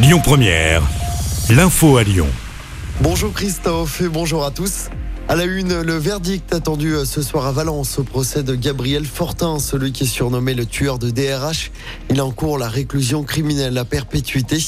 Lyon 0.00 0.20
Première, 0.22 0.80
l'info 1.50 1.96
à 1.96 2.04
Lyon. 2.04 2.28
Bonjour 3.00 3.32
Christophe 3.32 4.00
et 4.00 4.08
bonjour 4.08 4.44
à 4.44 4.52
tous. 4.52 4.90
À 5.26 5.34
la 5.34 5.42
une, 5.42 5.80
le 5.80 5.96
verdict 5.96 6.54
attendu 6.54 6.94
ce 7.04 7.20
soir 7.20 7.46
à 7.46 7.52
Valence 7.52 7.98
au 7.98 8.04
procès 8.04 8.44
de 8.44 8.54
Gabriel 8.54 9.04
Fortin, 9.04 9.58
celui 9.58 9.90
qui 9.90 10.04
est 10.04 10.06
surnommé 10.06 10.54
le 10.54 10.66
tueur 10.66 11.00
de 11.00 11.10
DRH. 11.10 11.72
Il 12.10 12.22
encourt 12.22 12.58
la 12.58 12.68
réclusion 12.68 13.24
criminelle 13.24 13.76
à 13.76 13.84
perpétuité 13.84 14.58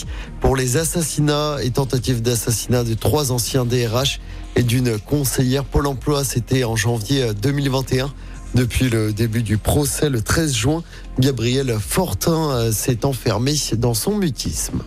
pour 0.41 0.57
les 0.57 0.77
assassinats 0.77 1.59
et 1.63 1.71
tentatives 1.71 2.23
d'assassinat 2.23 2.83
de 2.83 2.95
trois 2.95 3.31
anciens 3.31 3.65
DRH 3.65 4.19
et 4.57 4.65
d'une 4.65 4.99
conseillère 4.99 5.65
Pôle 5.65 5.87
emploi. 5.87 6.25
C'était 6.25 6.65
en 6.65 6.75
janvier 6.75 7.35
2021. 7.41 8.13
Depuis 8.57 8.91
le 8.91 9.13
début 9.13 9.45
du 9.45 9.59
procès, 9.59 10.11
le 10.11 10.23
13 10.23 10.53
juin, 10.53 10.83
Gabriel 11.21 11.77
Fortin 11.79 12.73
s'est 12.73 13.05
enfermé 13.05 13.55
dans 13.77 13.95
son 13.95 14.17
mutisme. 14.17 14.83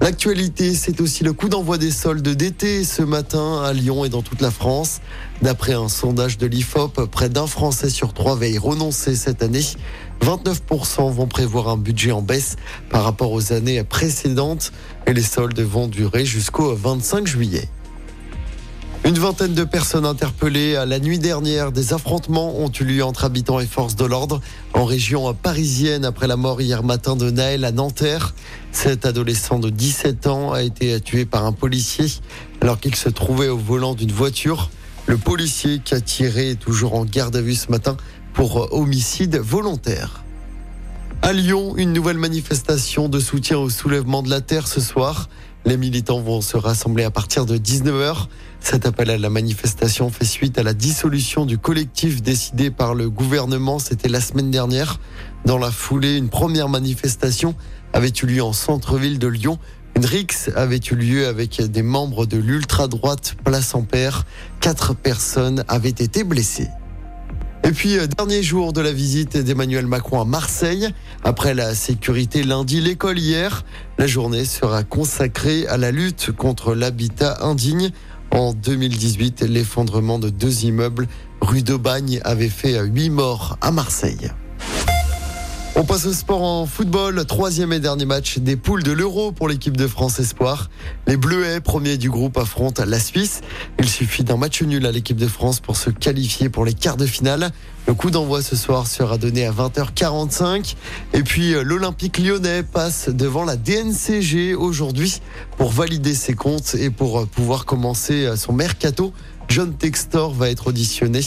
L'actualité, 0.00 0.74
c'est 0.74 1.00
aussi 1.00 1.24
le 1.24 1.32
coup 1.32 1.48
d'envoi 1.48 1.78
des 1.78 1.90
soldes 1.90 2.28
d'été 2.28 2.84
ce 2.84 3.02
matin 3.02 3.62
à 3.62 3.72
Lyon 3.72 4.04
et 4.04 4.10
dans 4.10 4.20
toute 4.20 4.42
la 4.42 4.50
France. 4.50 5.00
D'après 5.40 5.72
un 5.72 5.88
sondage 5.88 6.36
de 6.36 6.46
l'IFOP, 6.46 7.06
près 7.10 7.30
d'un 7.30 7.46
Français 7.46 7.88
sur 7.88 8.12
trois 8.12 8.36
va 8.36 8.46
y 8.46 8.58
renoncer 8.58 9.16
cette 9.16 9.42
année. 9.42 9.64
29% 10.20 11.10
vont 11.10 11.26
prévoir 11.26 11.68
un 11.68 11.78
budget 11.78 12.12
en 12.12 12.20
baisse 12.20 12.56
par 12.90 13.04
rapport 13.04 13.32
aux 13.32 13.52
années 13.52 13.82
précédentes 13.84 14.70
et 15.06 15.14
les 15.14 15.22
soldes 15.22 15.60
vont 15.60 15.88
durer 15.88 16.26
jusqu'au 16.26 16.74
25 16.74 17.26
juillet. 17.26 17.68
Une 19.06 19.20
vingtaine 19.20 19.54
de 19.54 19.62
personnes 19.62 20.04
interpellées 20.04 20.72
la 20.84 20.98
nuit 20.98 21.20
dernière. 21.20 21.70
Des 21.70 21.92
affrontements 21.92 22.58
ont 22.58 22.72
eu 22.72 22.82
lieu 22.82 23.04
entre 23.04 23.24
habitants 23.24 23.60
et 23.60 23.66
forces 23.66 23.94
de 23.94 24.04
l'ordre 24.04 24.40
en 24.74 24.84
région 24.84 25.32
parisienne 25.32 26.04
après 26.04 26.26
la 26.26 26.36
mort 26.36 26.60
hier 26.60 26.82
matin 26.82 27.14
de 27.14 27.30
Naël 27.30 27.64
à 27.64 27.70
Nanterre. 27.70 28.34
Cet 28.72 29.06
adolescent 29.06 29.60
de 29.60 29.70
17 29.70 30.26
ans 30.26 30.52
a 30.52 30.64
été 30.64 31.00
tué 31.00 31.24
par 31.24 31.44
un 31.44 31.52
policier 31.52 32.06
alors 32.60 32.80
qu'il 32.80 32.96
se 32.96 33.08
trouvait 33.08 33.46
au 33.46 33.56
volant 33.56 33.94
d'une 33.94 34.10
voiture. 34.10 34.70
Le 35.06 35.16
policier 35.16 35.78
qui 35.78 35.94
a 35.94 36.00
tiré 36.00 36.50
est 36.50 36.60
toujours 36.60 36.94
en 36.94 37.04
garde 37.04 37.36
à 37.36 37.40
vue 37.40 37.54
ce 37.54 37.70
matin 37.70 37.96
pour 38.32 38.72
homicide 38.72 39.36
volontaire. 39.36 40.24
À 41.22 41.32
Lyon, 41.32 41.74
une 41.76 41.92
nouvelle 41.92 42.18
manifestation 42.18 43.08
de 43.08 43.20
soutien 43.20 43.58
au 43.58 43.70
soulèvement 43.70 44.24
de 44.24 44.30
la 44.30 44.40
terre 44.40 44.66
ce 44.66 44.80
soir. 44.80 45.28
Les 45.66 45.76
militants 45.76 46.20
vont 46.20 46.40
se 46.40 46.56
rassembler 46.56 47.02
à 47.02 47.10
partir 47.10 47.44
de 47.44 47.58
19h. 47.58 48.28
Cet 48.60 48.86
appel 48.86 49.10
à 49.10 49.18
la 49.18 49.30
manifestation 49.30 50.10
fait 50.10 50.24
suite 50.24 50.58
à 50.60 50.62
la 50.62 50.74
dissolution 50.74 51.44
du 51.44 51.58
collectif 51.58 52.22
décidé 52.22 52.70
par 52.70 52.94
le 52.94 53.10
gouvernement. 53.10 53.80
C'était 53.80 54.08
la 54.08 54.20
semaine 54.20 54.52
dernière. 54.52 55.00
Dans 55.44 55.58
la 55.58 55.72
foulée, 55.72 56.18
une 56.18 56.28
première 56.28 56.68
manifestation 56.68 57.56
avait 57.92 58.12
eu 58.22 58.26
lieu 58.26 58.44
en 58.44 58.52
centre-ville 58.52 59.18
de 59.18 59.26
Lyon. 59.26 59.58
Une 59.96 60.06
rixe 60.06 60.50
avait 60.54 60.80
eu 60.88 60.94
lieu 60.94 61.26
avec 61.26 61.60
des 61.60 61.82
membres 61.82 62.26
de 62.26 62.36
l'ultra-droite 62.36 63.34
Place 63.42 63.74
Ampère. 63.74 64.24
Quatre 64.60 64.94
personnes 64.94 65.64
avaient 65.66 65.88
été 65.88 66.22
blessées. 66.22 66.68
Et 67.66 67.72
puis, 67.72 67.98
euh, 67.98 68.06
dernier 68.06 68.44
jour 68.44 68.72
de 68.72 68.80
la 68.80 68.92
visite 68.92 69.36
d'Emmanuel 69.36 69.88
Macron 69.88 70.20
à 70.20 70.24
Marseille. 70.24 70.88
Après 71.24 71.52
la 71.52 71.74
sécurité 71.74 72.44
lundi, 72.44 72.80
l'école 72.80 73.18
hier, 73.18 73.64
la 73.98 74.06
journée 74.06 74.44
sera 74.44 74.84
consacrée 74.84 75.66
à 75.66 75.76
la 75.76 75.90
lutte 75.90 76.30
contre 76.30 76.76
l'habitat 76.76 77.38
indigne. 77.42 77.90
En 78.30 78.52
2018, 78.52 79.42
l'effondrement 79.42 80.20
de 80.20 80.30
deux 80.30 80.64
immeubles 80.64 81.08
rue 81.40 81.62
d'Aubagne 81.62 82.20
avait 82.22 82.48
fait 82.48 82.80
huit 82.84 83.10
morts 83.10 83.58
à 83.60 83.72
Marseille. 83.72 84.30
On 85.78 85.84
passe 85.84 86.06
au 86.06 86.14
sport 86.14 86.42
en 86.42 86.64
football. 86.64 87.26
Troisième 87.26 87.70
et 87.70 87.80
dernier 87.80 88.06
match 88.06 88.38
des 88.38 88.56
poules 88.56 88.82
de 88.82 88.92
l'Euro 88.92 89.30
pour 89.30 89.46
l'équipe 89.46 89.76
de 89.76 89.86
France 89.86 90.18
Espoir. 90.18 90.70
Les 91.06 91.18
Bleuets, 91.18 91.60
premiers 91.60 91.98
du 91.98 92.08
groupe, 92.08 92.38
affrontent 92.38 92.82
la 92.86 92.98
Suisse. 92.98 93.42
Il 93.78 93.86
suffit 93.86 94.24
d'un 94.24 94.38
match 94.38 94.62
nul 94.62 94.86
à 94.86 94.90
l'équipe 94.90 95.18
de 95.18 95.26
France 95.28 95.60
pour 95.60 95.76
se 95.76 95.90
qualifier 95.90 96.48
pour 96.48 96.64
les 96.64 96.72
quarts 96.72 96.96
de 96.96 97.04
finale. 97.04 97.50
Le 97.86 97.92
coup 97.92 98.10
d'envoi 98.10 98.40
ce 98.40 98.56
soir 98.56 98.86
sera 98.86 99.18
donné 99.18 99.44
à 99.44 99.52
20h45. 99.52 100.76
Et 101.12 101.22
puis 101.22 101.52
euh, 101.52 101.62
l'Olympique 101.62 102.18
lyonnais 102.18 102.62
passe 102.62 103.10
devant 103.10 103.44
la 103.44 103.56
DNCG 103.56 104.54
aujourd'hui 104.54 105.20
pour 105.58 105.70
valider 105.70 106.14
ses 106.14 106.32
comptes 106.32 106.74
et 106.74 106.88
pour 106.88 107.20
euh, 107.20 107.26
pouvoir 107.26 107.66
commencer 107.66 108.24
euh, 108.24 108.36
son 108.36 108.54
mercato 108.54 109.12
John 109.48 109.74
Textor 109.74 110.32
va 110.32 110.50
être 110.50 110.68
auditionné 110.68 111.20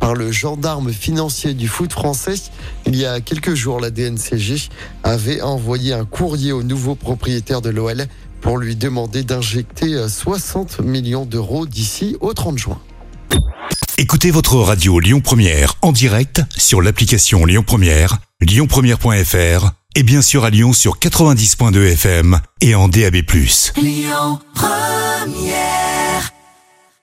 par 0.00 0.14
le 0.14 0.32
gendarme 0.32 0.92
financier 0.92 1.54
du 1.54 1.68
foot 1.68 1.92
français. 1.92 2.34
Il 2.86 2.96
y 2.96 3.04
a 3.04 3.20
quelques 3.20 3.54
jours, 3.54 3.80
la 3.80 3.90
DNCG 3.90 4.68
avait 5.02 5.40
envoyé 5.42 5.92
un 5.92 6.04
courrier 6.04 6.52
au 6.52 6.62
nouveau 6.62 6.94
propriétaire 6.94 7.60
de 7.60 7.70
l'OL 7.70 8.06
pour 8.40 8.58
lui 8.58 8.76
demander 8.76 9.22
d'injecter 9.22 10.08
60 10.08 10.80
millions 10.80 11.24
d'euros 11.24 11.66
d'ici 11.66 12.16
au 12.20 12.34
30 12.34 12.58
juin. 12.58 12.80
Écoutez 13.96 14.30
votre 14.30 14.56
radio 14.56 14.98
Lyon 14.98 15.20
Première 15.20 15.74
en 15.80 15.92
direct 15.92 16.42
sur 16.56 16.82
l'application 16.82 17.46
Lyon 17.46 17.62
Première, 17.64 18.18
lyonpremière.fr 18.40 19.70
et 19.94 20.02
bien 20.02 20.20
sûr 20.20 20.44
à 20.44 20.50
Lyon 20.50 20.72
sur 20.72 20.98
90.2 20.98 21.92
FM 21.92 22.40
et 22.60 22.74
en 22.74 22.88
DAB+. 22.88 23.16
Lyon 23.76 24.40
Première 24.54 25.93